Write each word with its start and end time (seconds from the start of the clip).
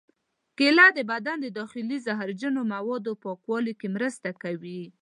کېله 0.57 0.85
د 0.97 0.99
بدن 1.11 1.37
د 1.41 1.47
داخلي 1.59 1.97
زهرجنو 2.05 2.61
موادو 2.73 3.11
پاکولو 3.23 3.71
کې 3.79 3.87
مرسته 3.95 4.29
کوي. 4.43 4.81